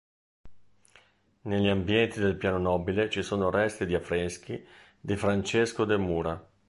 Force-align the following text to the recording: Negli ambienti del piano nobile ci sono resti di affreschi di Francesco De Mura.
Negli 1.41 1.67
ambienti 1.67 2.19
del 2.19 2.35
piano 2.35 2.57
nobile 2.57 3.07
ci 3.11 3.21
sono 3.21 3.51
resti 3.51 3.85
di 3.85 3.93
affreschi 3.93 4.65
di 4.99 5.15
Francesco 5.15 5.85
De 5.85 5.97
Mura. 5.97 6.49